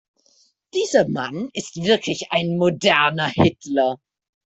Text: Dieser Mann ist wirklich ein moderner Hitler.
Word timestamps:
Dieser 0.73 1.07
Mann 1.09 1.51
ist 1.53 1.75
wirklich 1.75 2.31
ein 2.31 2.57
moderner 2.57 3.27
Hitler. 3.27 3.99